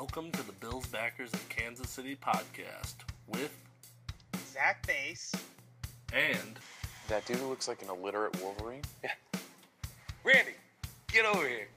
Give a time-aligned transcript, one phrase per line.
[0.00, 2.94] Welcome to the Bills Backers of Kansas City podcast
[3.28, 3.54] with
[4.50, 5.34] Zach Baase.
[6.14, 6.58] and
[7.08, 8.80] That dude who looks like an illiterate Wolverine.
[10.24, 10.52] Randy,
[11.12, 11.68] get over here.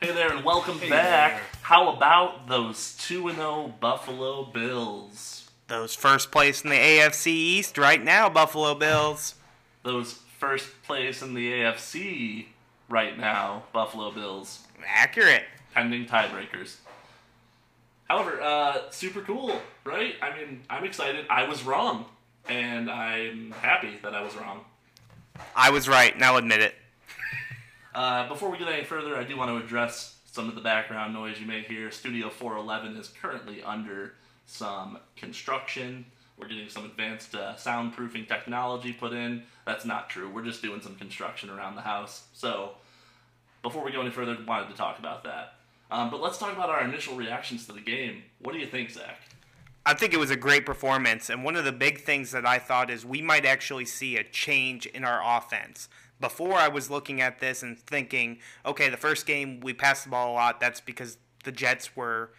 [0.00, 1.32] Hey there and welcome Hey back.
[1.34, 1.42] there.
[1.62, 5.48] How about those 2 and 0 Buffalo Bills?
[5.68, 9.36] Those first place in the AFC East right now, Buffalo Bills.
[9.84, 12.46] Those first place in the AFC
[12.88, 15.44] right now, Buffalo Bills, Accurate.
[15.72, 16.78] pending tiebreakers.
[18.10, 20.16] However, uh, super cool, right?
[20.20, 21.26] I mean, I'm excited.
[21.30, 22.06] I was wrong,
[22.48, 24.64] and I'm happy that I was wrong.
[25.54, 26.74] I was right, now admit it.
[27.92, 31.12] Uh, before we get any further, I do want to address some of the background
[31.12, 31.90] noise you may hear.
[31.90, 34.14] Studio 411 is currently under
[34.46, 36.06] some construction.
[36.38, 39.42] We're getting some advanced uh, soundproofing technology put in.
[39.66, 40.30] That's not true.
[40.30, 42.28] We're just doing some construction around the house.
[42.32, 42.74] So,
[43.60, 45.54] before we go any further, wanted to talk about that.
[45.90, 48.22] Um, but let's talk about our initial reactions to the game.
[48.38, 49.20] What do you think, Zach?
[49.84, 52.58] I think it was a great performance, and one of the big things that I
[52.58, 55.88] thought is we might actually see a change in our offense.
[56.20, 60.10] Before I was looking at this and thinking, okay, the first game we passed the
[60.10, 60.60] ball a lot.
[60.60, 62.32] That's because the Jets were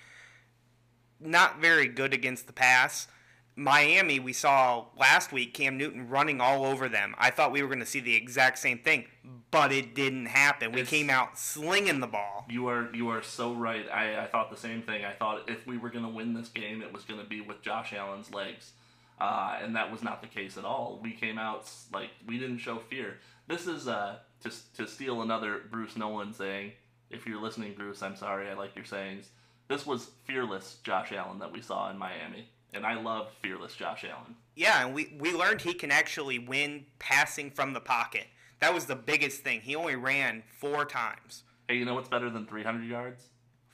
[1.19, 3.07] not very good against the pass.
[3.55, 7.13] Miami, we saw last week Cam Newton running all over them.
[7.17, 9.05] I thought we were going to see the exact same thing,
[9.51, 10.71] but it didn't happen.
[10.71, 12.45] We It's- came out slinging the ball.
[12.49, 13.85] You are you are so right.
[13.91, 15.03] I, I thought the same thing.
[15.05, 17.41] I thought if we were going to win this game, it was going to be
[17.41, 18.71] with Josh Allen's legs,
[19.19, 20.99] uh, and that was not the case at all.
[21.03, 23.19] We came out like we didn't show fear.
[23.47, 26.71] This is uh, to to steal another Bruce Nolan saying.
[27.09, 28.49] If you're listening, Bruce, I'm sorry.
[28.49, 29.27] I like your sayings.
[29.71, 34.03] This was fearless Josh Allen that we saw in Miami, and I love fearless Josh
[34.03, 34.35] Allen.
[34.53, 38.27] Yeah, and we, we learned he can actually win passing from the pocket.
[38.59, 39.61] That was the biggest thing.
[39.61, 43.23] He only ran four times, Hey, you know what's better than 300 yards?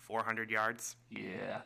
[0.01, 0.97] 400 yards.
[1.09, 1.61] Yeah.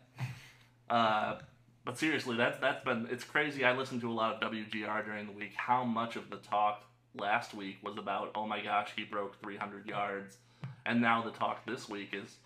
[0.89, 1.39] Uh,
[1.83, 3.65] but seriously, that's that's been it's crazy.
[3.65, 5.51] I listened to a lot of WGR during the week.
[5.57, 6.85] How much of the talk
[7.19, 10.37] last week was about, oh my gosh, he broke 300 yards,
[10.85, 12.37] and now the talk this week is,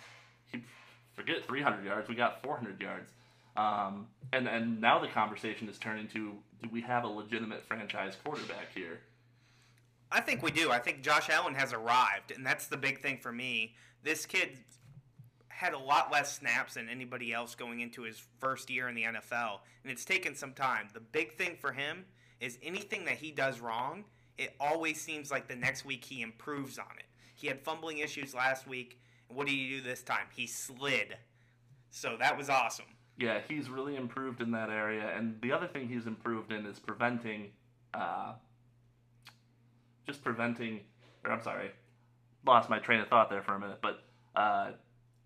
[0.52, 0.64] he
[1.16, 3.12] forget 300 yards, we got 400 yards.
[3.58, 8.18] Um, and and now the conversation is turning to, do we have a legitimate franchise
[8.24, 9.00] quarterback here?
[10.12, 10.72] I think we do.
[10.72, 13.76] I think Josh Allen has arrived, and that's the big thing for me.
[14.04, 14.60] This kid
[15.48, 19.04] had a lot less snaps than anybody else going into his first year in the
[19.04, 20.90] NFL, and it's taken some time.
[20.94, 22.06] The big thing for him
[22.42, 24.04] is anything that he does wrong,
[24.38, 27.06] it always seems like the next week he improves on it.
[27.36, 30.28] He had fumbling issues last week, what did he do this time?
[30.36, 31.18] He slid.
[31.90, 32.86] So that was awesome.
[33.18, 36.80] Yeah, he's really improved in that area, and the other thing he's improved in is
[36.80, 37.52] preventing,
[37.94, 38.34] uh,
[40.06, 40.82] just preventing.
[41.24, 41.72] Or I'm sorry,
[42.46, 43.80] lost my train of thought there for a minute.
[43.82, 44.04] But
[44.36, 44.72] uh,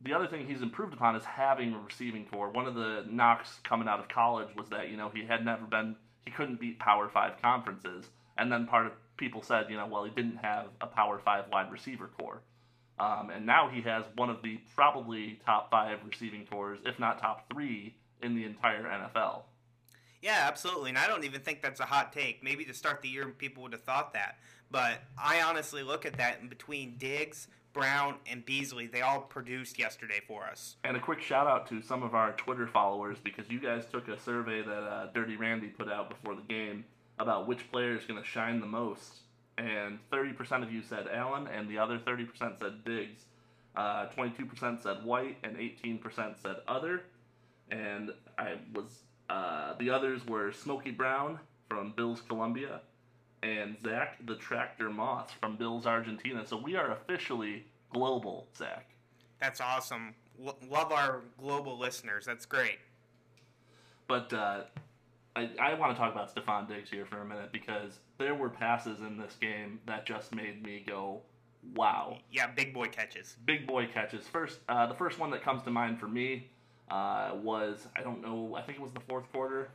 [0.02, 2.52] the other thing he's improved upon is having a receiving corps.
[2.52, 5.66] One of the knocks coming out of college was that you know he had never
[5.66, 5.96] been,
[6.26, 8.06] he couldn't beat Power Five conferences,
[8.38, 11.46] and then part of people said you know well he didn't have a Power Five
[11.52, 12.44] wide receiver corps.
[13.00, 17.20] Um, and now he has one of the probably top five receiving cores, if not
[17.20, 19.44] top three, in the entire NFL.
[20.22, 20.90] Yeah, absolutely.
[20.90, 22.44] And I don't even think that's a hot take.
[22.44, 24.38] Maybe to start the year, people would have thought that.
[24.70, 29.80] But I honestly look at that, and between Diggs, Brown, and Beasley, they all produced
[29.80, 30.76] yesterday for us.
[30.84, 34.08] And a quick shout out to some of our Twitter followers because you guys took
[34.08, 36.84] a survey that uh, Dirty Randy put out before the game
[37.18, 39.22] about which player is going to shine the most.
[39.60, 43.26] And 30% of you said Allen, and the other 30% said Diggs.
[43.76, 47.04] Uh, 22% said White, and 18% said Other.
[47.70, 52.82] And I was uh, the others were Smokey Brown from Bills Columbia,
[53.44, 56.46] and Zach the Tractor Moth from Bills Argentina.
[56.48, 58.90] So we are officially global, Zach.
[59.40, 60.16] That's awesome.
[60.44, 62.26] L- love our global listeners.
[62.26, 62.80] That's great.
[64.08, 64.62] But uh,
[65.36, 68.50] I, I want to talk about Stefon Diggs here for a minute because there were
[68.50, 71.22] passes in this game that just made me go,
[71.76, 72.18] wow.
[72.32, 73.36] Yeah, big boy catches.
[73.46, 74.28] Big boy catches.
[74.28, 76.48] First, uh, the first one that comes to mind for me
[76.90, 79.70] uh, was, I don't know, I think it was the fourth quarter.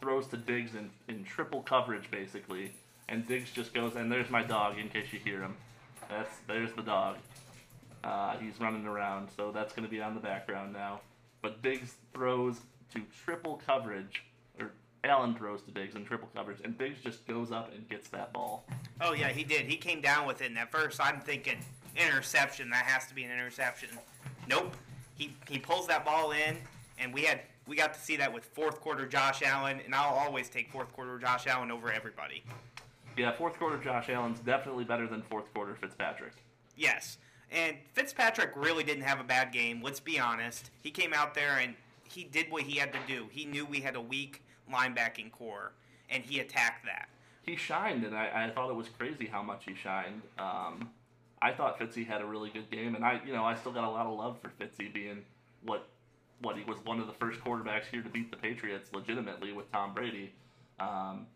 [0.00, 2.72] Throws to Diggs in, in triple coverage, basically.
[3.08, 5.56] And Diggs just goes, and there's my dog in case you hear him.
[6.08, 7.16] That's There's the dog.
[8.02, 11.00] Uh, he's running around, so that's going to be on the background now.
[11.42, 12.60] But Diggs throws
[12.94, 14.24] to triple coverage,
[15.04, 18.32] Allen throws to Diggs in triple coverage, and Diggs just goes up and gets that
[18.32, 18.64] ball.
[19.00, 19.66] Oh, yeah, he did.
[19.66, 21.58] He came down with it, and at first I'm thinking
[21.96, 22.70] interception.
[22.70, 23.90] That has to be an interception.
[24.48, 24.76] Nope.
[25.16, 26.56] He, he pulls that ball in,
[26.98, 30.14] and we had we got to see that with fourth quarter Josh Allen, and I'll
[30.14, 32.42] always take fourth quarter Josh Allen over everybody.
[33.16, 36.32] Yeah, fourth quarter Josh Allen's definitely better than fourth quarter Fitzpatrick.
[36.76, 37.18] Yes.
[37.52, 39.82] And Fitzpatrick really didn't have a bad game.
[39.82, 40.70] Let's be honest.
[40.82, 41.74] He came out there and
[42.08, 43.28] he did what he had to do.
[43.30, 44.42] He knew we had a weak
[44.72, 45.72] linebacking corps,
[46.08, 47.08] and he attacked that.
[47.42, 50.22] he shined, and I, I thought it was crazy how much he shined.
[50.38, 50.90] Um,
[51.42, 53.84] I thought Fitzy had a really good game, and I, you know, I still got
[53.84, 55.22] a lot of love for Fitzy being
[55.64, 55.88] what,
[56.42, 59.70] what he was one of the first quarterbacks here to beat the Patriots legitimately with
[59.72, 60.32] Tom Brady.
[60.78, 61.26] Um,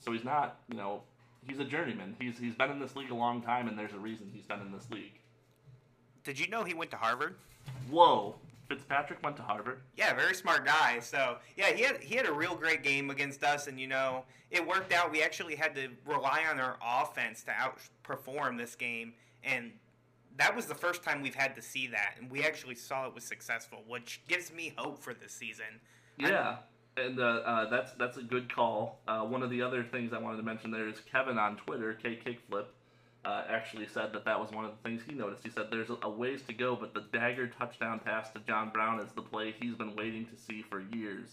[0.00, 1.02] so he's not, you know,
[1.46, 2.16] he's a journeyman.
[2.18, 4.60] He's he's been in this league a long time, and there's a reason he's been
[4.60, 5.18] in this league.
[6.24, 7.36] Did you know he went to Harvard?
[7.90, 8.34] Whoa,
[8.68, 9.80] Fitzpatrick went to Harvard.
[9.96, 11.00] Yeah, very smart guy.
[11.00, 14.24] So yeah, he had he had a real great game against us, and you know
[14.50, 15.10] it worked out.
[15.10, 19.72] We actually had to rely on our offense to outperform this game, and
[20.36, 23.14] that was the first time we've had to see that, and we actually saw it
[23.14, 25.80] was successful, which gives me hope for this season.
[26.18, 26.56] Yeah,
[26.96, 29.00] and uh, uh, that's that's a good call.
[29.06, 31.94] Uh, one of the other things I wanted to mention there is Kevin on Twitter,
[31.94, 32.66] K Kickflip,
[33.24, 35.42] uh, actually said that that was one of the things he noticed.
[35.42, 38.70] He said there's a, a ways to go, but the dagger touchdown pass to John
[38.70, 41.28] Brown is the play he's been waiting to see for years.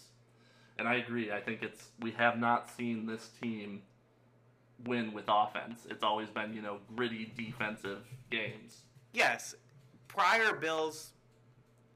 [0.77, 1.31] And I agree.
[1.31, 3.81] I think it's we have not seen this team
[4.85, 5.85] win with offense.
[5.89, 7.99] It's always been you know gritty defensive
[8.29, 8.81] games.
[9.13, 9.55] Yes,
[10.07, 11.11] prior Bills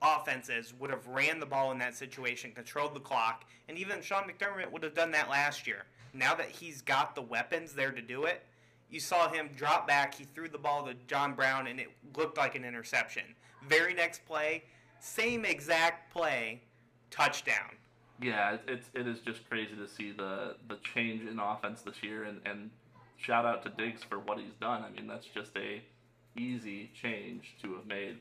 [0.02, 4.24] offenses would have ran the ball in that situation, controlled the clock, and even Sean
[4.24, 5.86] McDermott would have done that last year.
[6.14, 8.46] Now that he's got the weapons there to do it,
[8.90, 10.16] you saw him drop back.
[10.16, 13.24] He threw the ball to John Brown, and it looked like an interception.
[13.68, 14.64] Very next play,
[15.00, 16.62] same exact play,
[17.12, 17.78] touchdown.
[18.22, 22.24] Yeah, it's it is just crazy to see the the change in offense this year,
[22.24, 22.70] and and
[23.18, 24.84] shout out to Diggs for what he's done.
[24.84, 25.82] I mean, that's just a
[26.38, 28.18] easy change to have made.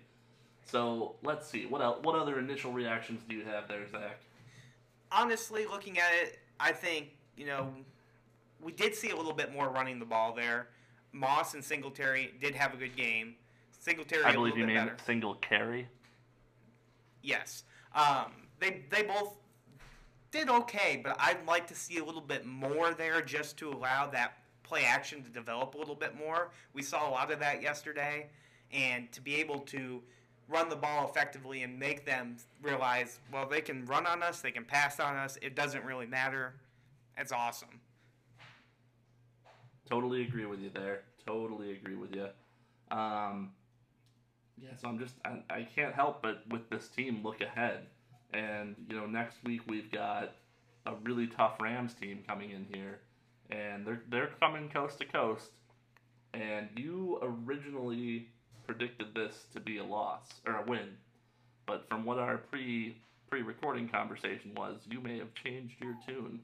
[0.65, 4.19] So let's see what else, what other initial reactions do you have there, Zach?
[5.15, 7.69] honestly, looking at it, I think you know
[8.65, 10.69] we did see a little bit more running the ball there.
[11.13, 13.37] Moss and Singletary did have a good game.
[13.79, 15.87] Singletary, I believe you mean single carry.
[17.23, 17.65] Yes,
[17.95, 19.37] um, they they both
[20.31, 24.09] did okay, but I'd like to see a little bit more there just to allow
[24.09, 26.51] that play action to develop a little bit more.
[26.73, 28.31] We saw a lot of that yesterday,
[28.73, 30.03] and to be able to
[30.49, 34.51] run the ball effectively and make them realize, well, they can run on us, they
[34.51, 35.39] can pass on us.
[35.41, 36.55] It doesn't really matter.
[37.17, 37.81] That's awesome.
[39.89, 41.03] Totally agree with you there.
[41.27, 42.29] Totally agree with you.
[42.91, 43.51] Um,
[44.61, 47.81] yeah, so I'm just I, I can't help but with this team look ahead,
[48.33, 50.33] and you know next week we've got
[50.87, 53.01] a really tough Rams team coming in here,
[53.51, 55.51] and they're they're coming coast to coast,
[56.33, 58.29] and you originally
[58.67, 60.89] predicted this to be a loss or a win,
[61.67, 62.97] but from what our pre
[63.29, 66.41] pre recording conversation was, you may have changed your tune.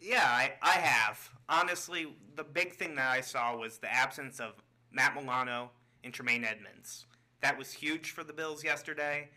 [0.00, 1.30] Yeah, I, I have.
[1.48, 4.52] Honestly, the big thing that I saw was the absence of
[4.92, 5.70] Matt Milano
[6.04, 7.06] and Tremaine Edmunds.
[7.40, 9.28] That was huge for the Bills yesterday.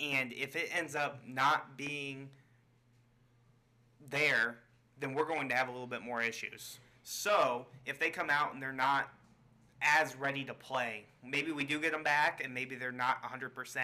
[0.00, 2.28] And if it ends up not being
[4.10, 4.58] there,
[4.98, 6.78] then we're going to have a little bit more issues.
[7.02, 9.10] So, if they come out and they're not
[9.80, 13.78] as ready to play, maybe we do get them back and maybe they're not 100%.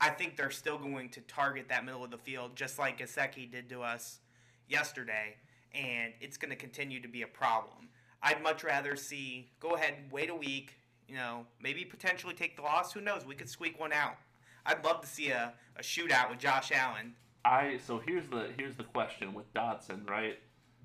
[0.00, 3.50] I think they're still going to target that middle of the field just like Gesicki
[3.50, 4.20] did to us
[4.68, 5.36] yesterday,
[5.74, 7.88] and it's going to continue to be a problem.
[8.22, 10.74] I'd much rather see go ahead wait a week,
[11.06, 12.92] you know, maybe potentially take the loss.
[12.92, 13.24] Who knows?
[13.24, 14.16] We could squeak one out.
[14.66, 17.14] I'd love to see a, a shootout with Josh Allen.
[17.44, 20.38] I so here's the here's the question with Dotson, right?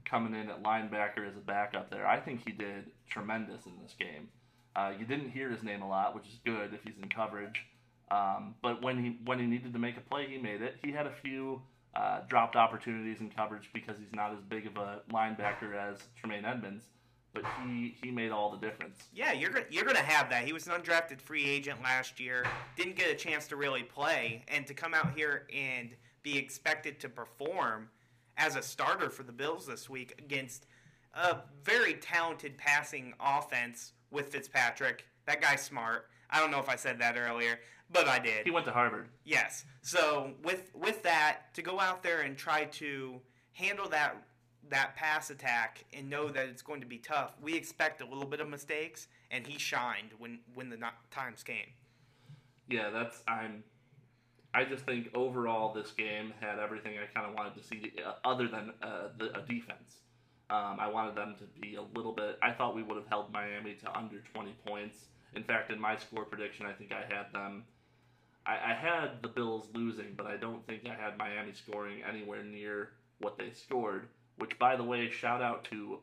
[0.06, 2.06] Coming in at linebacker as a backup there.
[2.06, 4.30] I think he did tremendous in this game.
[4.76, 7.66] Uh, you didn't hear his name a lot, which is good if he's in coverage.
[8.12, 10.76] Um, but when he when he needed to make a play, he made it.
[10.84, 11.62] He had a few
[11.96, 16.46] uh, dropped opportunities in coverage because he's not as big of a linebacker as Tremaine
[16.46, 16.86] Edmunds,
[17.34, 19.04] but he he made all the difference.
[19.14, 20.46] Yeah, you're gonna, you're to have that.
[20.46, 22.46] He was an undrafted free agent last year,
[22.76, 27.00] didn't get a chance to really play, and to come out here and be expected
[27.02, 27.90] to perform
[28.38, 30.66] as a starter for the Bills this week against
[31.14, 35.06] a very talented passing offense with Fitzpatrick.
[35.26, 36.08] That guy's smart.
[36.30, 37.60] I don't know if I said that earlier,
[37.94, 38.46] but I did.
[38.46, 39.08] He went to Harvard.
[39.24, 39.66] Yes.
[39.82, 43.22] So with with that, to go out there and try to
[43.54, 44.18] handle that
[44.70, 48.26] that pass attack and know that it's going to be tough, we expect a little
[48.26, 50.78] bit of mistakes, and he shined when when the
[51.12, 51.68] times came.
[52.70, 53.64] Yeah, that's I'm.
[54.56, 58.14] I just think overall this game had everything I kind of wanted to see, uh,
[58.24, 60.04] other than uh, the, a defense.
[60.52, 62.38] Um, I wanted them to be a little bit.
[62.44, 65.08] I thought we would have held Miami to under 20 points.
[65.36, 67.64] In fact, in my score prediction, I think I had them.
[68.46, 72.44] I, I had the Bills losing, but I don't think I had Miami scoring anywhere
[72.44, 74.08] near what they scored.
[74.38, 76.00] Which, by the way, shout out to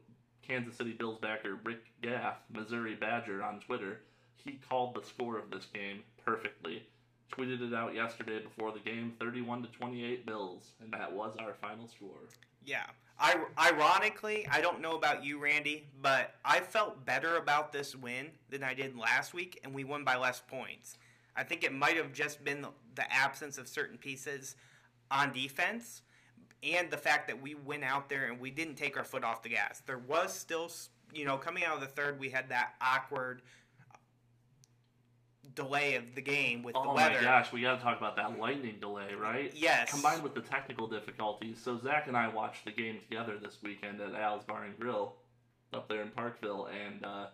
[0.47, 4.01] Kansas City Bills backer Rick Gaff, Missouri Badger on Twitter.
[4.37, 6.83] he called the score of this game perfectly.
[7.33, 11.55] Tweeted it out yesterday before the game, 31 to 28 Bills, and that was our
[11.61, 12.29] final score.
[12.65, 12.87] Yeah.
[13.19, 18.31] I, ironically, I don't know about you, Randy, but I felt better about this win
[18.49, 20.97] than I did last week, and we won by less points.
[21.37, 24.57] I think it might have just been the, the absence of certain pieces
[25.11, 26.03] on defense
[26.63, 29.43] and the fact that we went out there and we didn't take our foot off
[29.43, 29.83] the gas.
[29.87, 30.71] There was still,
[31.13, 33.43] you know, coming out of the third, we had that awkward
[35.55, 37.15] delay of the game with the Oh weather.
[37.17, 39.53] my gosh, we got to talk about that lightning delay, right?
[39.55, 39.91] Yes.
[39.91, 41.59] Combined with the technical difficulties.
[41.63, 45.15] So Zach and I watched the game together this weekend at Al's Bar and Grill
[45.73, 47.27] up there in Parkville, and uh,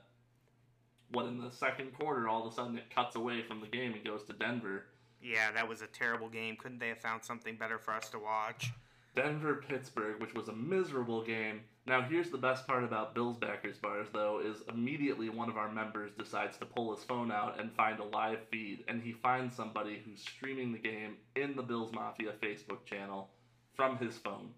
[1.13, 3.93] what in the second quarter, all of a sudden it cuts away from the game
[3.95, 4.85] and goes to Denver.
[5.23, 6.57] Yeah, that was a terrible game.
[6.57, 8.73] Couldn't they have found something better for us to watch?
[9.17, 11.63] Denver Pittsburgh, which was a miserable game.
[11.87, 15.73] Now, here's the best part about Bills backers bars, though, is immediately one of our
[15.73, 19.57] members decides to pull his phone out and find a live feed, and he finds
[19.57, 23.31] somebody who's streaming the game in the Bills Mafia Facebook channel
[23.75, 24.51] from his phone,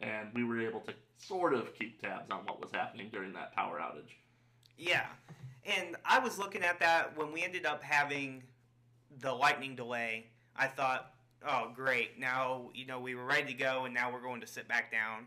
[0.00, 3.54] and we were able to sort of keep tabs on what was happening during that
[3.54, 4.16] power outage.
[4.76, 5.06] Yeah.
[5.64, 8.42] And I was looking at that when we ended up having
[9.20, 10.26] the lightning delay.
[10.56, 11.14] I thought,
[11.46, 12.18] oh, great.
[12.18, 14.90] Now, you know, we were ready to go, and now we're going to sit back
[14.90, 15.26] down.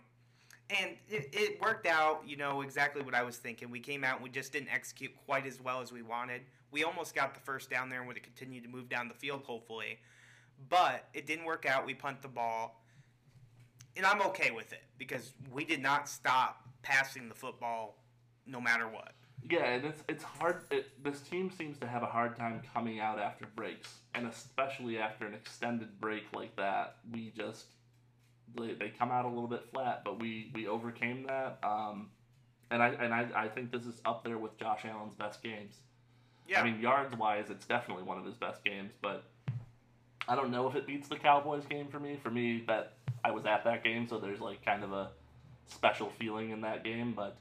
[0.70, 3.70] And it, it worked out, you know, exactly what I was thinking.
[3.70, 6.42] We came out and we just didn't execute quite as well as we wanted.
[6.72, 9.14] We almost got the first down there and would have continued to move down the
[9.14, 10.00] field, hopefully.
[10.70, 11.86] But it didn't work out.
[11.86, 12.82] We punt the ball.
[13.96, 17.98] And I'm okay with it because we did not stop passing the football
[18.48, 19.14] no matter what.
[19.50, 20.64] Yeah, and it's it's hard.
[20.72, 24.98] It, this team seems to have a hard time coming out after breaks, and especially
[24.98, 27.66] after an extended break like that, we just
[28.60, 30.02] they, they come out a little bit flat.
[30.04, 32.10] But we we overcame that, um,
[32.72, 35.76] and I and I, I think this is up there with Josh Allen's best games.
[36.48, 36.62] Yeah.
[36.62, 39.26] I mean, yards wise, it's definitely one of his best games, but
[40.28, 42.18] I don't know if it beats the Cowboys game for me.
[42.22, 45.10] For me, that I was at that game, so there's like kind of a
[45.68, 47.38] special feeling in that game, but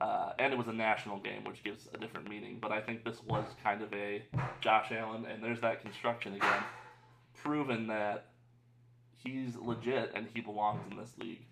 [0.00, 2.58] uh, and it was a national game, which gives a different meaning.
[2.60, 4.22] But I think this was kind of a
[4.60, 6.64] Josh Allen, and there's that construction again,
[7.34, 8.26] proven that
[9.22, 11.46] he's legit and he belongs in this league.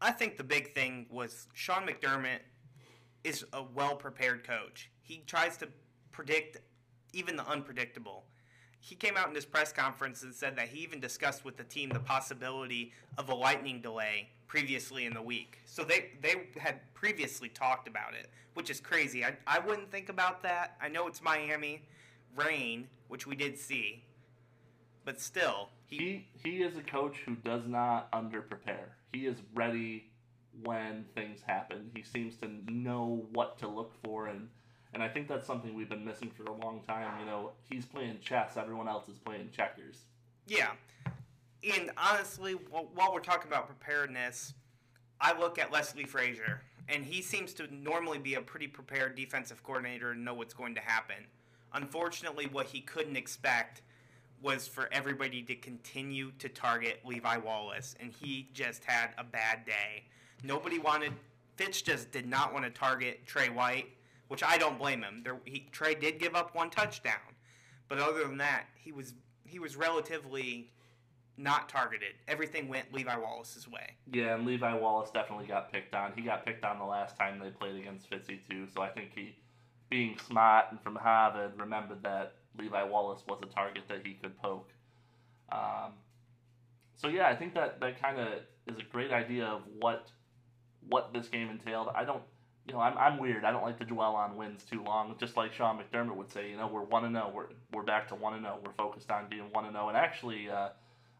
[0.00, 2.38] I think the big thing was Sean McDermott
[3.24, 4.90] is a well prepared coach.
[5.02, 5.68] He tries to
[6.12, 6.58] predict
[7.12, 8.24] even the unpredictable.
[8.80, 11.64] He came out in his press conference and said that he even discussed with the
[11.64, 15.58] team the possibility of a lightning delay previously in the week.
[15.66, 19.24] So they, they had previously talked about it, which is crazy.
[19.24, 20.76] I, I wouldn't think about that.
[20.82, 21.82] I know it's Miami,
[22.34, 24.02] rain, which we did see,
[25.04, 28.96] but still, he, He he is a coach who does not under prepare.
[29.12, 30.10] He is ready
[30.64, 31.90] when things happen.
[31.94, 34.48] He seems to know what to look for and
[34.94, 37.20] and I think that's something we've been missing for a long time.
[37.20, 39.98] You know, he's playing chess, everyone else is playing checkers.
[40.46, 40.70] Yeah.
[41.62, 44.54] And honestly, while we're talking about preparedness,
[45.20, 49.62] I look at Leslie Frazier, and he seems to normally be a pretty prepared defensive
[49.62, 51.16] coordinator and know what's going to happen.
[51.74, 53.82] Unfortunately, what he couldn't expect
[54.40, 59.66] was for everybody to continue to target Levi Wallace, and he just had a bad
[59.66, 60.04] day.
[60.44, 61.12] Nobody wanted,
[61.56, 63.88] Fitch just did not want to target Tre White,
[64.28, 65.22] which I don't blame him.
[65.24, 67.34] There, he, Tre did give up one touchdown,
[67.88, 70.70] but other than that, he was he was relatively
[71.38, 72.14] not targeted.
[72.26, 73.94] Everything went Levi Wallace's way.
[74.12, 76.12] Yeah, and Levi Wallace definitely got picked on.
[76.16, 78.66] He got picked on the last time they played against Fitzy too.
[78.74, 79.36] So I think he,
[79.88, 84.36] being smart and from Harvard, remembered that Levi Wallace was a target that he could
[84.42, 84.70] poke.
[85.52, 85.92] Um,
[86.96, 88.28] so yeah, I think that that kind of
[88.66, 90.10] is a great idea of what
[90.88, 91.88] what this game entailed.
[91.94, 92.22] I don't,
[92.66, 93.44] you know, I'm, I'm weird.
[93.44, 95.14] I don't like to dwell on wins too long.
[95.18, 97.30] Just like Sean McDermott would say, you know, we're one and zero.
[97.32, 98.58] We're we're back to one and zero.
[98.64, 99.88] We're focused on being one and zero.
[99.88, 100.70] And actually, uh,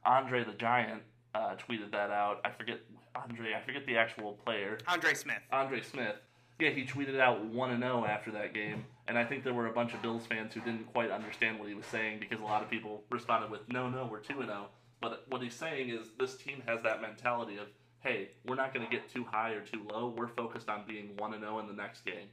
[0.09, 1.03] Andre the Giant
[1.35, 2.41] uh, tweeted that out.
[2.45, 2.81] I forget
[3.15, 3.55] Andre.
[3.55, 4.79] I forget the actual player.
[4.89, 5.39] Andre Smith.
[5.53, 6.17] Andre Smith.
[6.59, 9.69] Yeah, he tweeted out one and zero after that game, and I think there were
[9.69, 12.45] a bunch of Bills fans who didn't quite understand what he was saying because a
[12.45, 14.67] lot of people responded with no, no, we're two and zero.
[15.01, 17.69] But what he's saying is this team has that mentality of
[18.01, 20.15] hey, we're not going to get too high or too low.
[20.17, 22.29] We're focused on being one and zero in the next game.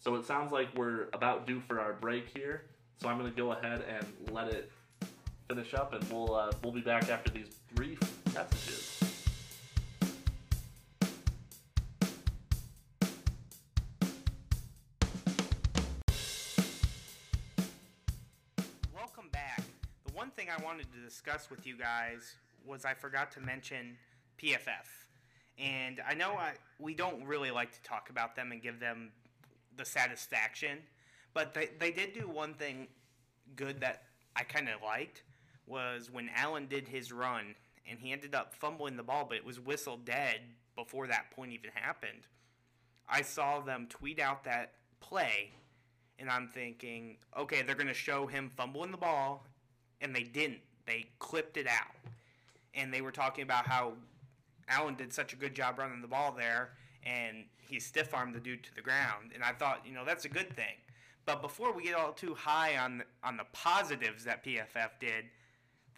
[0.00, 2.66] So it sounds like we're about due for our break here.
[3.00, 4.70] So I'm going to go ahead and let it
[5.48, 7.98] finish up, and we'll uh, we'll be back after these brief
[8.34, 9.00] messages.
[18.94, 19.62] Welcome back.
[20.06, 22.34] The one thing I wanted to discuss with you guys
[22.66, 23.96] was I forgot to mention
[24.42, 24.86] PFF.
[25.58, 29.10] And I know I, we don't really like to talk about them and give them
[29.76, 30.78] the satisfaction,
[31.32, 32.88] But they they did do one thing
[33.56, 34.02] good that
[34.36, 35.22] I kind of liked
[35.68, 37.54] was when Allen did his run
[37.88, 40.40] and he ended up fumbling the ball, but it was whistled dead
[40.76, 42.26] before that point even happened.
[43.08, 45.50] I saw them tweet out that play,
[46.18, 49.46] and I'm thinking, okay, they're going to show him fumbling the ball,
[50.00, 50.60] and they didn't.
[50.86, 51.94] They clipped it out.
[52.74, 53.94] And they were talking about how
[54.68, 56.70] Allen did such a good job running the ball there,
[57.04, 59.32] and he stiff armed the dude to the ground.
[59.34, 60.74] And I thought, you know, that's a good thing.
[61.24, 65.26] But before we get all too high on on the positives that PFF did,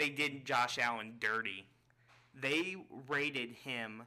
[0.01, 1.67] they did Josh Allen dirty.
[2.35, 2.77] They
[3.07, 4.05] rated him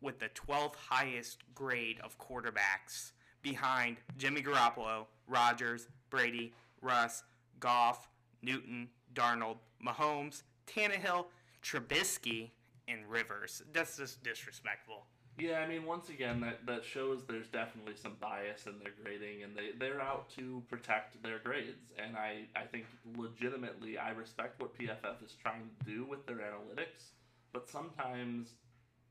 [0.00, 7.22] with the 12th highest grade of quarterbacks behind Jimmy Garoppolo, Rodgers, Brady, Russ,
[7.60, 8.08] Goff,
[8.42, 11.26] Newton, Darnold, Mahomes, Tannehill,
[11.62, 12.50] Trubisky,
[12.88, 13.62] and Rivers.
[13.72, 15.06] That's just disrespectful.
[15.38, 19.42] Yeah, I mean, once again, that, that shows there's definitely some bias in their grading,
[19.42, 21.92] and they, they're out to protect their grades.
[21.96, 22.84] And I, I think
[23.16, 27.12] legitimately, I respect what PFF is trying to do with their analytics,
[27.52, 28.50] but sometimes,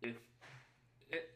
[0.03, 0.15] if,
[1.09, 1.29] it,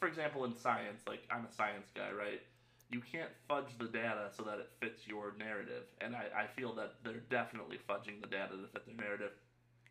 [0.00, 2.42] for example, in science, like I'm a science guy, right?
[2.90, 5.84] You can't fudge the data so that it fits your narrative.
[6.00, 9.32] And I, I feel that they're definitely fudging the data to fit their narrative.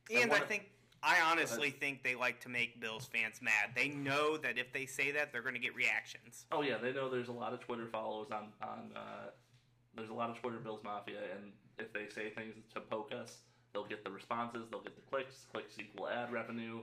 [0.10, 0.70] And And I think
[1.06, 3.76] I honestly think they like to make Bills fans mad.
[3.76, 6.46] They know that if they say that, they're going to get reactions.
[6.52, 8.92] Oh yeah, they know there's a lot of Twitter follows on on.
[8.96, 9.30] Uh,
[9.96, 13.38] there's a lot of Twitter Bills Mafia, and if they say things to poke us,
[13.72, 15.46] they'll get the responses, they'll get the clicks.
[15.54, 16.80] Clicks equal ad revenue,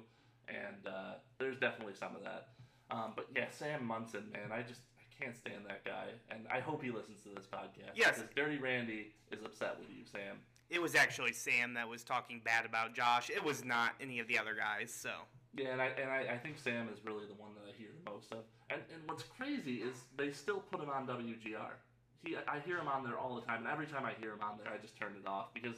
[0.49, 2.49] and uh, there's definitely some of that.
[2.91, 6.61] Um, but yeah, Sam Monson, man, I just I can't stand that guy, and I
[6.61, 7.97] hope he listens to this podcast.
[7.97, 8.17] Yes.
[8.19, 10.37] because Dirty Randy is upset with you, Sam.
[10.73, 13.29] It was actually Sam that was talking bad about Josh.
[13.29, 14.91] It was not any of the other guys.
[14.91, 15.11] So
[15.55, 17.89] Yeah, and I and I, I think Sam is really the one that I hear
[17.93, 18.39] the most of.
[18.71, 21.77] And and what's crazy is they still put him on WGR.
[22.25, 24.41] He I hear him on there all the time, and every time I hear him
[24.41, 25.77] on there, I just turn it off because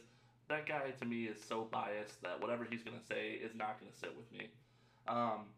[0.48, 3.96] that guy to me is so biased that whatever he's gonna say is not gonna
[3.98, 4.46] sit with me.
[5.09, 5.50] Um,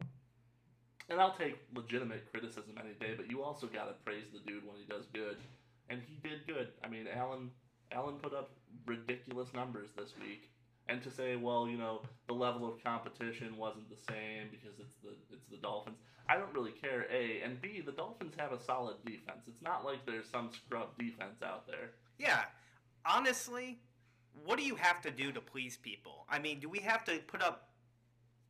[1.11, 4.77] and I'll take legitimate criticism any day, but you also gotta praise the dude when
[4.77, 5.37] he does good,
[5.91, 6.69] and he did good.
[6.83, 7.51] I mean, Allen
[7.93, 8.51] Allen put up
[8.87, 10.51] ridiculous numbers this week,
[10.89, 14.97] and to say, well, you know, the level of competition wasn't the same because it's
[15.03, 15.99] the it's the Dolphins.
[16.29, 17.07] I don't really care.
[17.11, 19.45] A and B, the Dolphins have a solid defense.
[19.47, 21.91] It's not like there's some scrub defense out there.
[22.19, 22.45] yeah,
[23.05, 23.79] honestly,
[24.45, 26.27] what do you have to do to please people?
[26.29, 27.71] I mean, do we have to put up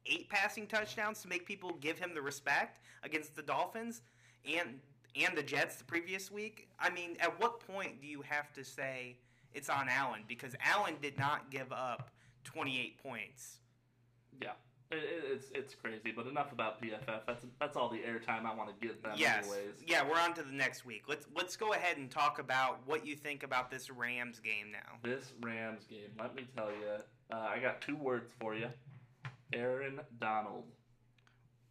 [0.06, 4.02] eight passing touchdowns to make people give him the respect against the Dolphins
[4.44, 4.80] and
[5.14, 6.68] and the Jets the previous week?
[6.78, 9.18] I mean, at what point do you have to say
[9.54, 12.10] it's on Allen because Allen did not give up
[12.44, 13.58] 28 points.
[14.42, 14.50] Yeah,
[14.90, 16.12] it, it, it's it's crazy.
[16.14, 17.20] But enough about PFF.
[17.26, 19.12] That's that's all the airtime I want to give them.
[19.16, 19.44] yes.
[19.44, 19.82] Anyways.
[19.86, 21.04] Yeah, we're on to the next week.
[21.08, 24.98] Let's let's go ahead and talk about what you think about this Rams game now.
[25.02, 28.68] This Rams game, let me tell you, uh, I got two words for you.
[29.52, 30.64] Aaron Donald.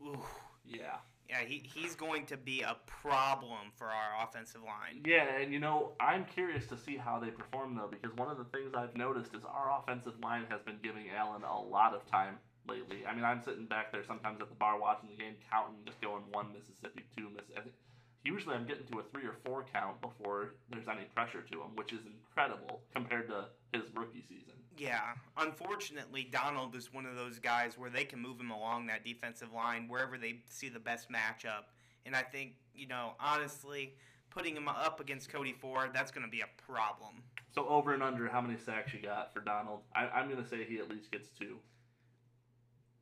[0.02, 0.20] Ooh.
[0.66, 0.98] Yeah.
[1.30, 5.02] Yeah, he, he's going to be a problem for our offensive line.
[5.06, 8.38] Yeah, and you know, I'm curious to see how they perform though, because one of
[8.38, 12.06] the things I've noticed is our offensive line has been giving Allen a lot of
[12.10, 13.06] time lately.
[13.08, 16.00] I mean, I'm sitting back there sometimes at the bar watching the game, counting, just
[16.02, 17.72] going one Mississippi, two Mississippi.
[18.26, 21.76] Usually, I'm getting to a three or four count before there's any pressure to him,
[21.76, 24.54] which is incredible compared to his rookie season.
[24.78, 29.06] Yeah, unfortunately, Donald is one of those guys where they can move him along that
[29.06, 31.66] defensive line wherever they see the best matchup.
[32.06, 33.94] And I think, you know, honestly,
[34.32, 37.24] putting him up against Cody Ford, that's going to be a problem.
[37.54, 39.80] So over and under, how many sacks you got for Donald?
[39.96, 41.58] I, I'm going to say he at least gets two.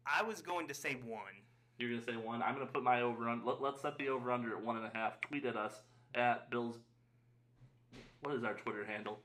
[0.06, 1.43] I was going to say one.
[1.84, 2.42] You're gonna say one.
[2.42, 3.46] I'm gonna put my over under.
[3.46, 5.20] Let, let's set the over under at one and a half.
[5.20, 5.82] Tweet at us
[6.16, 6.78] at Bills.
[8.22, 9.20] What is our Twitter handle?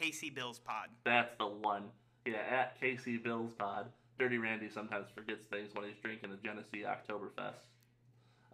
[0.00, 0.88] KC Bills Pod.
[1.04, 1.84] That's the one.
[2.24, 3.88] Yeah, at KC Bills Pod.
[4.18, 7.66] Dirty Randy sometimes forgets things when he's drinking a Genesee Oktoberfest.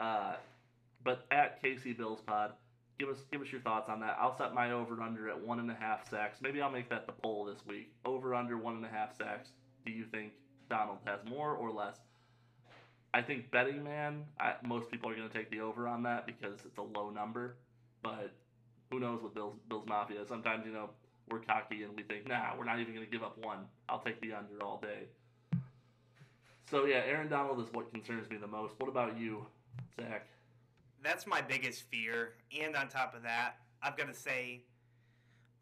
[0.00, 0.34] Uh,
[1.04, 2.54] but at KC Bills Pod,
[2.98, 4.16] give us give us your thoughts on that.
[4.20, 6.38] I'll set my over under at one and a half sacks.
[6.42, 7.92] Maybe I'll make that the poll this week.
[8.04, 9.50] Over under one and a half sacks.
[9.86, 10.32] Do you think
[10.68, 11.98] Donald has more or less?
[13.14, 16.26] I think betting man, I, most people are going to take the over on that
[16.26, 17.56] because it's a low number.
[18.02, 18.32] But
[18.90, 20.26] who knows with Bills Bills Mafia?
[20.26, 20.90] Sometimes you know
[21.30, 23.58] we're cocky and we think, nah, we're not even going to give up one.
[23.88, 25.08] I'll take the under all day.
[26.70, 28.74] So yeah, Aaron Donald is what concerns me the most.
[28.78, 29.46] What about you,
[29.96, 30.26] Zach?
[31.02, 32.34] That's my biggest fear.
[32.60, 34.62] And on top of that, I've got to say,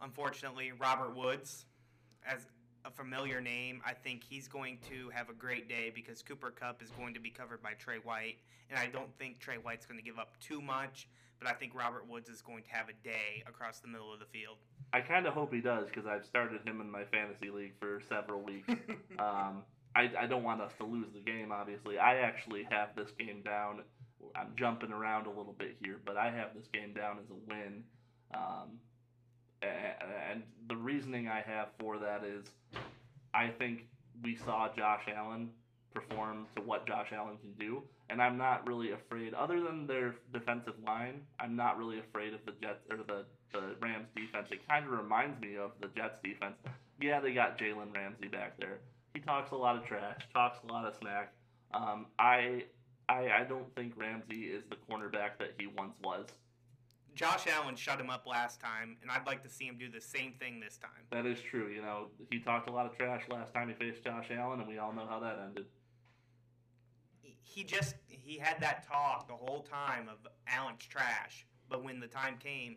[0.01, 1.67] unfortunately, Robert Woods,
[2.27, 2.47] as
[2.87, 6.83] a familiar name, I think he's going to have a great day because Cooper Kupp
[6.83, 8.37] is going to be covered by Tre White.
[8.71, 11.09] And I don't think Tre White's going to give up too much.
[11.39, 14.21] but I think Robert Woods is going to have a day across the middle of
[14.21, 14.57] the field.
[14.93, 18.01] I kind of hope he does because I've started him in my fantasy league for
[18.09, 18.69] several weeks.
[19.19, 19.63] um,
[19.95, 21.99] I, I don't want us to lose the game, obviously.
[21.99, 23.81] I actually have this game down.
[24.35, 27.35] I'm jumping around a little bit here, but I have this game down as a
[27.49, 27.83] win.
[28.35, 28.79] Um,
[29.63, 32.45] and the reasoning I have for that is
[33.35, 33.87] I think
[34.23, 35.51] we saw Josh Allen
[35.95, 40.15] perform to what Josh Allen can do, and I'm not really afraid, other than their
[40.33, 44.49] defensive line, I'm not really afraid of the Jets or the, the Rams defense.
[44.51, 46.57] It kind of reminds me of the Jets defense.
[47.01, 48.79] Yeah, they got Jalen Ramsey back there.
[49.15, 51.33] He talks a lot of trash, talks a lot of smack.
[51.73, 52.65] Um, I,
[53.09, 56.27] I I don't think Ramsey is the cornerback that he once was.
[57.17, 60.03] Josh Allen shut him up last time, and I'd like to see him do the
[60.03, 60.91] same thing this time.
[61.11, 61.69] That is true.
[61.69, 64.69] You know, he talked a lot of trash last time he faced Josh Allen, and
[64.69, 65.65] we all know how that ended.
[67.23, 72.07] He- just he had that talk the whole time of Allen's trash, but when the
[72.07, 72.77] time came,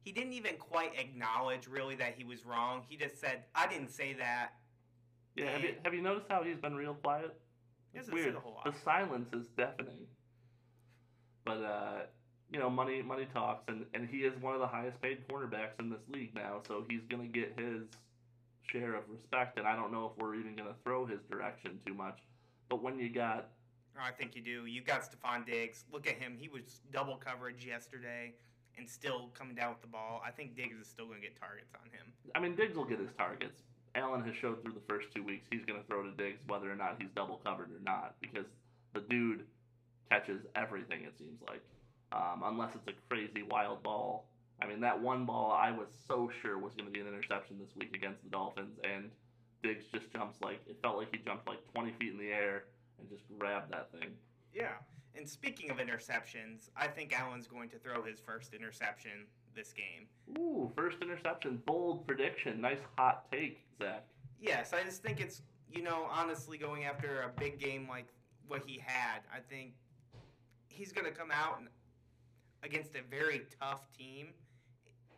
[0.00, 2.84] he didn't even quite acknowledge really that he was wrong.
[2.88, 4.54] He just said, "I didn't say that."
[5.36, 7.38] Yeah, have you, have you noticed how he's been real quiet?
[7.94, 8.34] It's weird.
[8.34, 8.64] a whole lot.
[8.64, 10.08] The silence is deafening.
[11.44, 12.00] But uh,
[12.52, 15.78] you know, money money talks, and and he is one of the highest paid cornerbacks
[15.78, 17.82] in this league now, so he's gonna get his
[18.72, 19.58] share of respect.
[19.58, 22.18] And I don't know if we're even gonna throw his direction too much.
[22.68, 23.48] But when you got
[23.98, 24.66] Oh, I think you do.
[24.66, 25.84] You got Stefon Diggs.
[25.92, 26.36] Look at him.
[26.38, 28.32] He was double coverage yesterday
[28.76, 30.22] and still coming down with the ball.
[30.24, 32.12] I think Diggs is still going to get targets on him.
[32.34, 33.62] I mean, Diggs will get his targets.
[33.96, 36.70] Allen has showed through the first two weeks he's going to throw to Diggs whether
[36.70, 38.46] or not he's double covered or not because
[38.94, 39.44] the dude
[40.10, 41.62] catches everything, it seems like.
[42.12, 44.26] Um, unless it's a crazy wild ball.
[44.62, 47.58] I mean, that one ball I was so sure was going to be an interception
[47.60, 49.10] this week against the Dolphins, and
[49.62, 52.64] Diggs just jumps like, it felt like he jumped like 20 feet in the air
[52.98, 54.10] and just grabbed that thing.
[54.54, 54.74] Yeah.
[55.14, 60.06] And speaking of interceptions, I think Allen's going to throw his first interception this game.
[60.38, 61.60] Ooh, first interception.
[61.66, 62.60] Bold prediction.
[62.60, 64.04] Nice hot take, Zach.
[64.40, 65.42] Yes, I just think it's,
[65.72, 68.06] you know, honestly going after a big game like
[68.46, 69.72] what he had, I think
[70.68, 71.68] he's going to come out and
[72.62, 74.28] against a very tough team.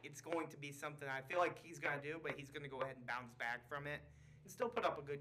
[0.03, 2.63] It's going to be something I feel like he's going to do, but he's going
[2.63, 4.01] to go ahead and bounce back from it
[4.43, 5.21] and still put up a good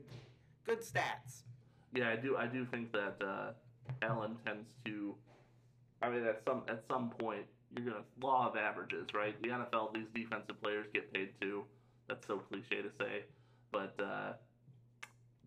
[0.65, 1.43] good stats.
[1.93, 2.38] Yeah, I do.
[2.38, 3.51] I do think that uh,
[4.01, 5.15] Allen tends to.
[6.01, 9.41] I mean, at some at some point, you're gonna law of averages, right?
[9.41, 11.63] The NFL, these defensive players get paid too.
[12.08, 13.23] That's so cliche to say,
[13.71, 14.34] but uh,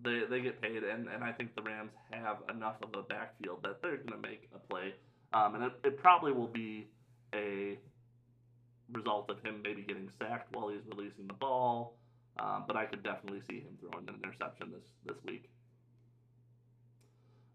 [0.03, 3.61] they they get paid, and, and I think the Rams have enough of a backfield
[3.63, 4.95] that they're gonna make a play,
[5.35, 6.89] um, and it, it probably will be
[7.35, 7.79] a
[8.93, 11.97] result of him maybe getting sacked while he's releasing the ball.
[12.39, 15.51] Um, but I could definitely see him throwing an interception this this week.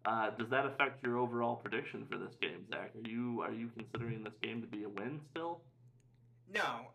[0.05, 2.91] Uh, does that affect your overall prediction for this game, Zach?
[2.95, 5.61] Are you are you considering this game to be a win still?
[6.53, 6.91] No,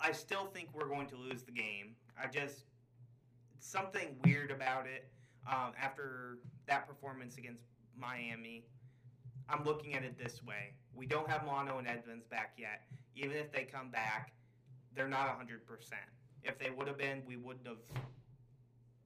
[0.00, 1.96] I still think we're going to lose the game.
[2.22, 2.66] I just
[3.58, 5.08] something weird about it.
[5.50, 7.62] Um, after that performance against
[7.98, 8.64] Miami,
[9.48, 12.82] I'm looking at it this way: we don't have Mono and Edmunds back yet.
[13.16, 14.32] Even if they come back,
[14.94, 15.66] they're not 100.
[15.66, 16.00] percent
[16.44, 17.78] If they would have been, we wouldn't have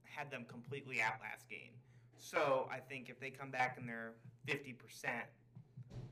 [0.03, 1.71] had them completely out last game.
[2.17, 4.13] So I think if they come back and they're
[4.47, 5.25] 50 percent,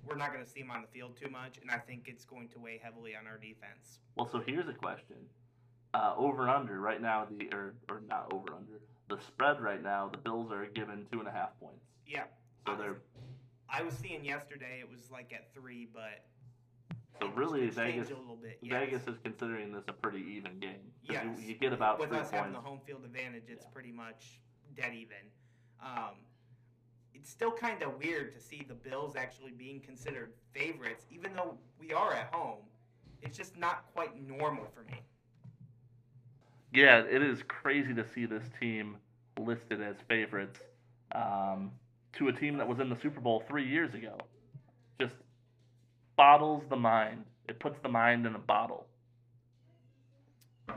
[0.06, 2.26] we're not going to see them on the field too much, and I think it's
[2.26, 4.00] going to weigh heavily on our defense.
[4.16, 5.18] Well, so here's a question:
[5.94, 10.10] uh, over under right now, the or or not over under the spread right now.
[10.12, 12.24] The Bills are given two and a half points, Yeah.
[12.66, 12.98] so they're
[13.72, 16.24] I was seeing yesterday it was like at three, but
[17.20, 18.58] so really Vegas a little bit.
[18.62, 18.72] Yes.
[18.80, 20.92] Vegas is considering this a pretty even game.
[21.04, 21.26] Yes.
[21.40, 23.72] you, you get about with us having the home field advantage, it's Yeah.
[23.74, 24.40] pretty much
[24.76, 25.18] dead even.
[25.82, 26.16] Um,
[27.14, 31.58] it's still kind of weird to see the Bills actually being considered favorites, even though
[31.80, 32.60] we are at home.
[33.22, 35.00] It's just not quite normal for me.
[36.74, 38.98] Yeah, it is crazy to see this team
[39.40, 40.60] listed as favorites
[41.14, 41.72] um,
[42.18, 44.18] to a team that was in the Super Bowl three years ago.
[45.00, 45.14] Just
[46.16, 47.26] bottles the mind.
[47.48, 48.88] It puts the mind in a bottle.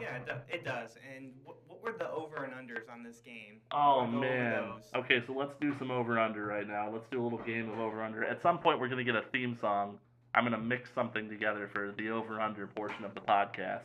[0.00, 0.90] Yeah, it, do, it does.
[1.14, 3.60] And what, what were the over and unders on this game?
[3.72, 4.72] Oh Wanna go over man.
[4.96, 6.90] Okay, so let's do some over under right now.
[6.92, 8.24] Let's do a little game of over under.
[8.24, 9.98] At some point we're gonna get a theme song.
[10.34, 13.82] I'm gonna mix something together for the over under portion of the podcast.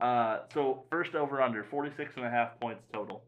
[0.00, 3.22] Uh, so first over under 46 and a half points total.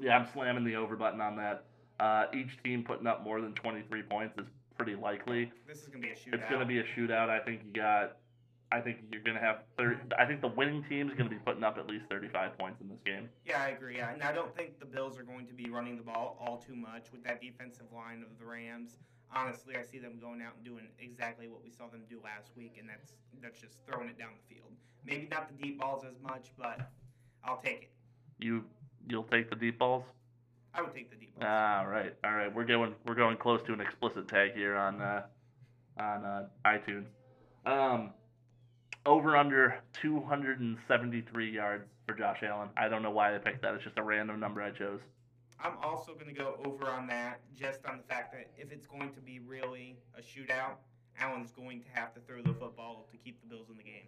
[0.00, 1.64] Yeah, I'm slamming the over button on that.
[1.98, 5.50] Uh, each team putting up more than 23 points is pretty likely.
[5.66, 6.34] This is gonna be a shootout.
[6.34, 7.30] It's going to be a shootout.
[7.30, 8.18] I think you got.
[8.72, 9.62] I think you're going to have.
[9.78, 12.58] 30, I think the winning team is going to be putting up at least 35
[12.58, 13.28] points in this game.
[13.46, 13.96] Yeah, I agree.
[13.96, 16.58] Yeah, and I don't think the Bills are going to be running the ball all
[16.58, 18.98] too much with that defensive line of the Rams.
[19.34, 22.50] honestly, I see them going out and doing exactly what we saw them do last
[22.56, 24.72] week, and that's that's just throwing it down the field.
[25.04, 26.90] Maybe not the deep balls as much, but
[27.44, 27.90] I'll take it.
[28.40, 28.64] You
[29.06, 30.04] you'll take the deep balls.
[30.74, 31.48] I would take the deep balls.
[31.48, 32.14] Ah, right.
[32.24, 32.54] All right.
[32.54, 35.22] We're going we're going close to an explicit tag here on uh,
[35.98, 37.06] on uh, iTunes.
[37.64, 38.10] Um,
[39.04, 42.68] over under 273 yards for Josh Allen.
[42.76, 43.74] I don't know why I picked that.
[43.74, 45.00] It's just a random number I chose.
[45.58, 48.86] I'm also going to go over on that, just on the fact that if it's
[48.86, 50.74] going to be really a shootout,
[51.18, 54.06] Allen's going to have to throw the football to keep the Bills in the game.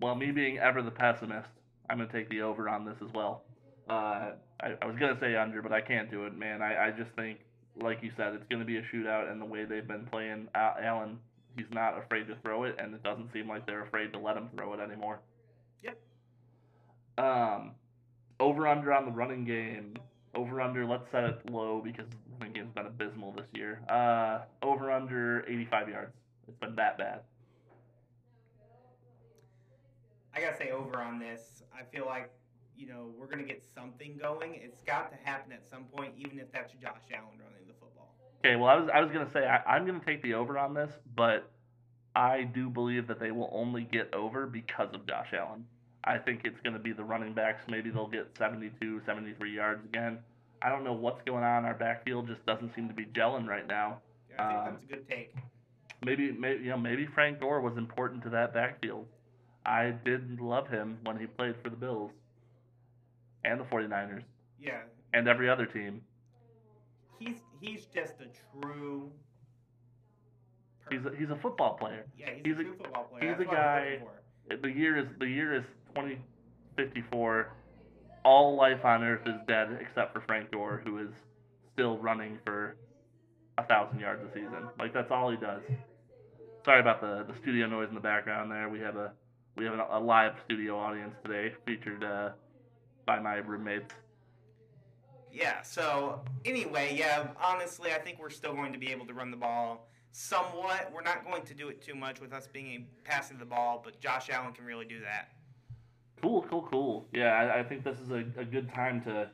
[0.00, 1.48] Well, me being ever the pessimist,
[1.88, 3.44] I'm gonna take the over on this as well.
[3.88, 6.62] Uh, I, I was gonna say under, but I can't do it, man.
[6.62, 7.38] I, I just think,
[7.80, 10.76] like you said, it's gonna be a shootout, and the way they've been playing Al-
[10.82, 11.18] Allen,
[11.56, 14.36] he's not afraid to throw it, and it doesn't seem like they're afraid to let
[14.36, 15.20] him throw it anymore.
[15.82, 15.98] Yep.
[17.18, 17.72] Um,
[18.40, 19.94] over under on the running game.
[20.34, 23.80] Over under, let's set it low because the running game's been abysmal this year.
[23.88, 26.12] Uh, over under 85 yards.
[26.46, 27.20] It's been that bad.
[30.34, 31.62] I gotta say over on this.
[31.74, 32.30] I feel like
[32.76, 34.54] you know we're gonna get something going.
[34.54, 38.14] It's got to happen at some point, even if that's Josh Allen running the football.
[38.44, 40.74] Okay, well, I was I was gonna say I, I'm gonna take the over on
[40.74, 41.50] this, but
[42.14, 45.64] I do believe that they will only get over because of Josh Allen.
[46.04, 47.62] I think it's gonna be the running backs.
[47.68, 50.18] Maybe they'll get 72, 73 yards again.
[50.62, 51.64] I don't know what's going on.
[51.64, 53.98] Our backfield just doesn't seem to be gelling right now.
[54.30, 55.34] Yeah, I think Um, that's a good take.
[56.04, 59.06] Maybe, maybe you know, maybe Frank Gore was important to that backfield.
[59.64, 62.12] I did love him when he played for the Bills
[63.46, 64.22] and the 49ers
[64.60, 64.80] Yeah,
[65.14, 66.02] and every other team.
[67.18, 68.26] he's he's just a
[68.60, 69.10] true.
[70.90, 72.04] He's a, he's a football player.
[72.16, 73.22] yeah, he's, he's a a- football player.
[73.22, 74.08] he's That's a what I was
[74.50, 77.52] guy- the year is the year is 2054.
[78.24, 81.08] All life on Earth is dead except for Frank Gore, who is
[81.72, 82.76] still running for
[83.58, 84.68] a thousand yards a season.
[84.78, 85.62] Like that's all he does.
[86.64, 88.50] Sorry about the the studio noise in the background.
[88.50, 89.12] There, we have a
[89.56, 92.30] we have a, a live studio audience today, featured uh,
[93.06, 93.84] by my roommate.
[95.32, 95.62] Yeah.
[95.62, 97.28] So anyway, yeah.
[97.42, 100.90] Honestly, I think we're still going to be able to run the ball somewhat.
[100.94, 103.82] We're not going to do it too much with us being a passing the ball,
[103.84, 105.28] but Josh Allen can really do that.
[106.22, 107.06] Cool, cool, cool.
[107.12, 109.28] Yeah, I, I think this is a, a good time to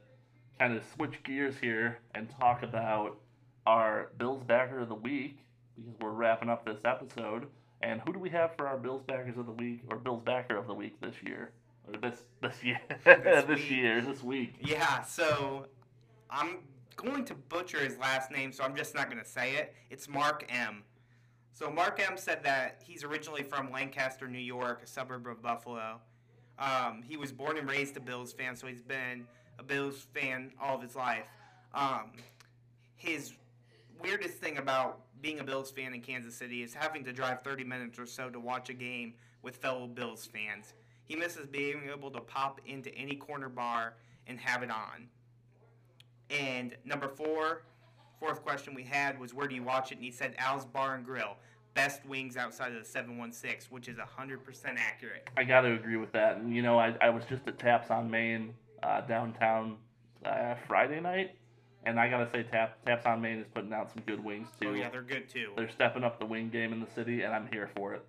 [0.59, 3.19] kind of switch gears here and talk about
[3.67, 5.39] our Bills backer of the week
[5.77, 7.47] because we're wrapping up this episode.
[7.81, 10.57] And who do we have for our Bills backers of the week or Bills backer
[10.57, 11.53] of the week this year?
[12.01, 13.71] This this year this, week.
[13.71, 14.55] year, this week.
[14.61, 15.03] Yeah.
[15.03, 15.67] So
[16.31, 16.59] I'm
[16.97, 19.75] going to butcher his last name, so I'm just not going to say it.
[19.91, 20.83] It's Mark M.
[21.53, 26.01] So Mark M said that he's originally from Lancaster, New York, a suburb of Buffalo.
[26.59, 29.27] Um, he was born and raised a Bills fan, so he's been
[29.59, 31.27] a Bills fan all of his life.
[31.75, 32.13] Um,
[32.97, 33.33] his
[34.03, 37.65] weirdest thing about being a Bills fan in Kansas City is having to drive 30
[37.65, 40.75] minutes or so to watch a game with fellow Bills fans.
[41.05, 43.95] He misses being able to pop into any corner bar
[44.27, 45.09] and have it on.
[46.31, 47.63] And number four,
[48.19, 49.97] fourth question we had was where do you watch it?
[49.97, 51.37] And he said Al's Bar and Grill.
[51.75, 54.39] Best wings outside of the 716, which is 100%
[54.77, 55.29] accurate.
[55.37, 56.37] I got to agree with that.
[56.37, 59.77] And you know, I, I was just at Taps on Main uh, downtown
[60.25, 61.37] uh, Friday night,
[61.85, 64.69] and I gotta say, Tap, Taps on Main is putting out some good wings too.
[64.69, 65.53] Oh, yeah, they're good too.
[65.57, 68.07] They're stepping up the wing game in the city, and I'm here for it.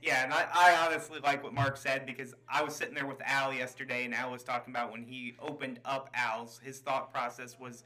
[0.00, 3.20] Yeah, and I, I honestly like what Mark said because I was sitting there with
[3.24, 7.58] Al yesterday, and Al was talking about when he opened up Al's, his thought process
[7.58, 7.82] was,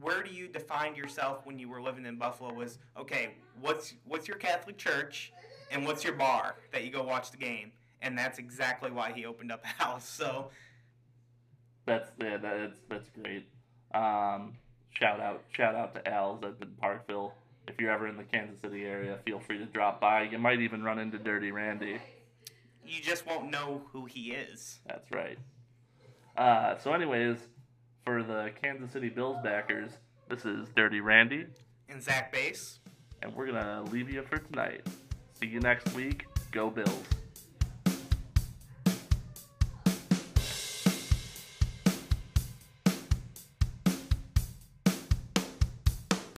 [0.00, 2.52] where do you define yourself when you were living in Buffalo?
[2.52, 5.32] Was okay, what's what's your Catholic church,
[5.72, 7.72] and what's your bar that you go watch the game?
[8.02, 10.04] And that's exactly why he opened up Al's.
[10.04, 10.50] So
[11.86, 13.48] That's yeah, that's that's great.
[13.94, 14.54] Um,
[14.90, 17.32] shout out shout out to Al's up in Parkville.
[17.68, 20.22] If you're ever in the Kansas City area, feel free to drop by.
[20.22, 21.98] You might even run into Dirty Randy.
[22.86, 24.78] you just won't know who he is.
[24.86, 25.38] That's right.
[26.36, 27.36] Uh, so, anyways,
[28.04, 29.90] for the Kansas City Bills backers,
[30.28, 31.46] this is Dirty Randy,
[31.88, 32.78] And Zach Baase.
[33.22, 34.86] and we're gonna leave you for tonight.
[35.40, 36.26] See you next week.
[36.52, 37.02] Go Bills.